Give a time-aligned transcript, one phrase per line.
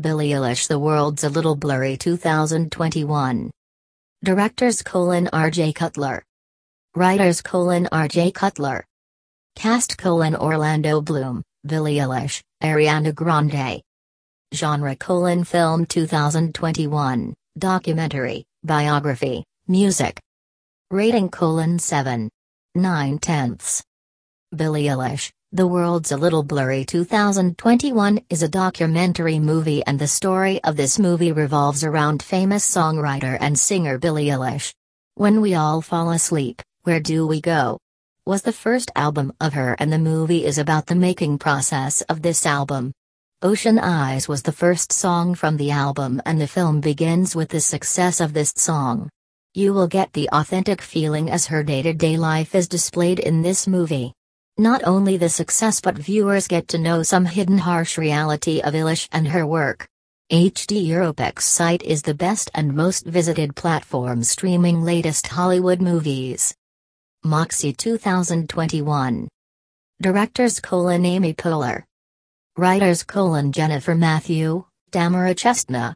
[0.00, 3.50] Billie Eilish The World's a Little Blurry 2021.
[4.22, 5.72] Directors colon R.J.
[5.72, 6.22] Cutler.
[6.94, 8.30] Writers colon R.J.
[8.30, 8.84] Cutler.
[9.56, 13.82] Cast colon Orlando Bloom, Billie Eilish, Ariana Grande.
[14.54, 20.20] Genre colon Film 2021, Documentary, Biography, Music.
[20.92, 22.30] Rating colon 7.
[22.76, 23.82] 9 tenths.
[24.54, 30.62] Billie Eilish, The World's a Little Blurry 2021 is a documentary movie and the story
[30.62, 34.74] of this movie revolves around famous songwriter and singer Billie Eilish.
[35.14, 37.78] When We All Fall Asleep, Where Do We Go?
[38.26, 42.20] was the first album of her and the movie is about the making process of
[42.20, 42.92] this album.
[43.40, 47.62] Ocean Eyes was the first song from the album and the film begins with the
[47.62, 49.08] success of this song.
[49.54, 54.12] You will get the authentic feeling as her day-to-day life is displayed in this movie.
[54.60, 59.08] Not only the success but viewers get to know some hidden harsh reality of Eilish
[59.12, 59.86] and her work.
[60.32, 66.52] HD Europix site is the best and most visited platform streaming latest Hollywood movies.
[67.22, 69.28] Moxie 2021.
[70.02, 71.84] Directors colon Amy Poehler.
[72.56, 75.94] Writers colon Jennifer Mathieu, Tamara Chestna.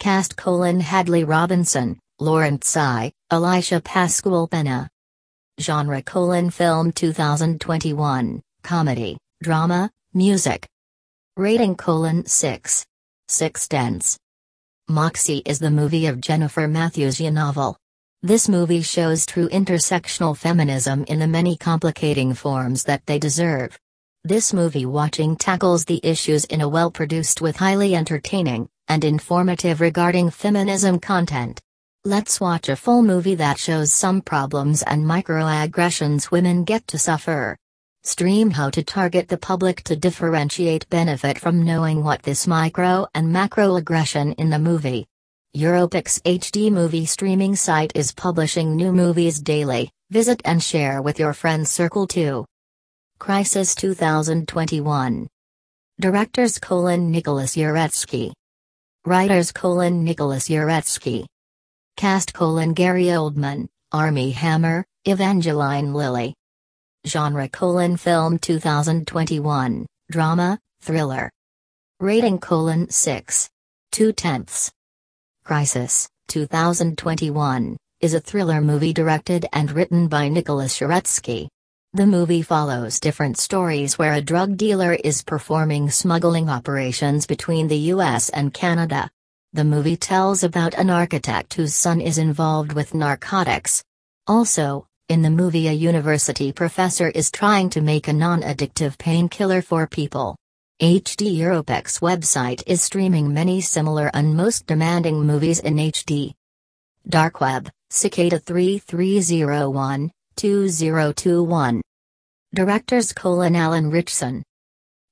[0.00, 4.88] Cast colon Hadley Robinson, Lauren Tsai, Alycia Pascual-Peña.
[5.60, 10.66] Genre colon Film 2021, Comedy, Drama, Music.
[11.36, 12.84] Rating colon 6.
[13.28, 14.18] 6 tenths.
[14.88, 17.76] Moxie is the movie of Jennifer Mathieu's novel.
[18.20, 23.78] This movie shows true intersectional feminism in the many complicating forms that they deserve.
[24.24, 29.80] This movie watching tackles the issues in a well produced with highly entertaining and informative
[29.80, 31.60] regarding feminism content.
[32.06, 37.56] Let's watch a full movie that shows some problems and microaggressions women get to suffer.
[38.02, 43.32] Stream how to target the public to differentiate benefit from knowing what this micro and
[43.32, 45.06] macro aggression in the movie.
[45.56, 49.90] Europix HD movie streaming site is publishing new movies daily.
[50.10, 52.44] Visit and share with your friends circle too.
[53.18, 55.26] Crisis 2021.
[55.98, 58.30] Directors colon Nicholas Jarecki.
[59.06, 61.24] Writers colon Nicholas Jarecki.
[61.96, 66.34] Cast colon Gary Oldman, Armie Hammer, Evangeline Lilly.
[67.06, 71.30] Genre colon Film 2021, Drama, Thriller.
[72.00, 73.48] Rating colon 6.
[73.92, 74.72] 2 tenths.
[75.44, 81.46] Crisis, 2021, is a thriller movie directed and written by Nicholas Jarecki.
[81.92, 87.92] The movie follows different stories where a drug dealer is performing smuggling operations between the
[87.94, 89.08] US and Canada.
[89.54, 93.84] The movie tells about an architect whose son is involved with narcotics.
[94.26, 99.62] Also, in the movie, a university professor is trying to make a non addictive painkiller
[99.62, 100.34] for people.
[100.82, 106.34] HD Europix website is streaming many similar and most demanding movies in HD.
[107.08, 111.80] Dark Web, Cicada 3301, 2021.
[112.52, 114.42] Directors colon Alan Ritchson.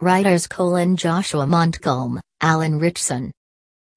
[0.00, 3.32] Writers colon Joshua Montcalm, Alan Ritchson.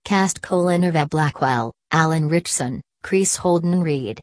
[0.05, 4.19] Cast colon Eva Blackwell, Alan Ritchson, Chris Holden-Ried.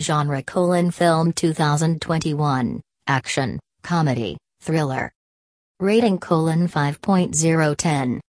[0.00, 5.10] Genre colon Film 2021, Action, Comedy, Thriller.
[5.80, 8.20] Rating colon 5.010.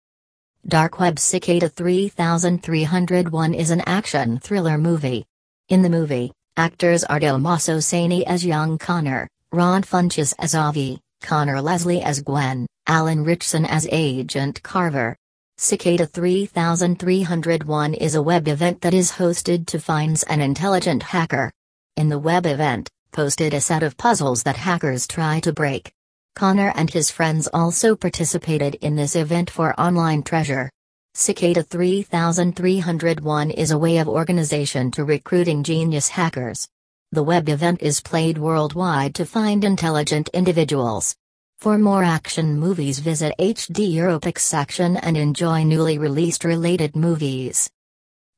[0.67, 5.27] Dark Web Cicada 3301 is an action thriller movie.
[5.69, 11.61] In the movie, actors are Tommaso Sani as young Connor, Ron Funches as Avi, Conor
[11.61, 15.15] Leslie as Gwen, Alan Ritchson as Agent Carver.
[15.62, 21.53] Cicada 3301 is a web event that is hosted to finds an intelligent hacker.
[21.98, 25.93] In the web event, posted a set of puzzles that hackers try to break.
[26.34, 30.71] Connor and his friends also participated in this event for online treasure.
[31.12, 36.71] Cicada 3301 is a way of organization to recruiting genius hackers.
[37.12, 41.15] The web event is played worldwide to find intelligent individuals.
[41.60, 47.68] For more action movies visit HD Europix section and enjoy newly released related movies.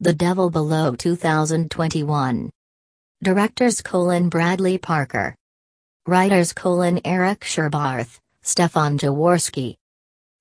[0.00, 2.50] The Devil Below 2021.
[3.22, 5.36] Directors colon Bradley Parker.
[6.04, 9.76] Writers colon Eric Scherbarth, Stefan Jaworski.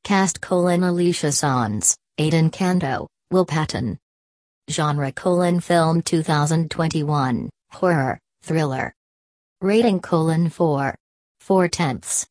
[0.03, 3.99] Cast colon Alicia Sanz, Adan Canto, Will Patton.
[4.71, 8.91] Genre colon Film 2021, Horror, Thriller.
[9.61, 10.95] Rating colon 4.
[11.41, 12.25] 4 tenths.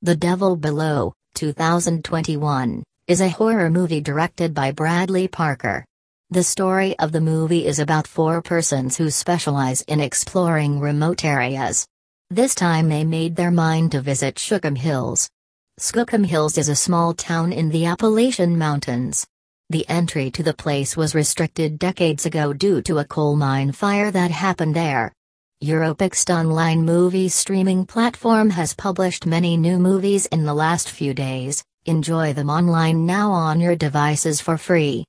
[0.00, 5.84] The Devil Below, 2021, is a horror movie directed by Bradley Parker.
[6.30, 11.84] The story of the movie is about four persons who specialize in exploring remote areas.
[12.30, 15.28] This time they made their mind to visit Skookum Hills.
[15.80, 19.26] Skookum Hills is a small town in the Appalachian Mountains.
[19.68, 24.12] The entry to the place was restricted decades ago due to a coal mine fire
[24.12, 25.12] that happened there.
[25.62, 31.64] Europix online movie streaming platform has published many new movies in the last few days.
[31.84, 35.04] Enjoy them online now on your devices for free.